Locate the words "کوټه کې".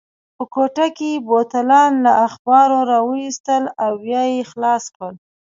0.53-1.07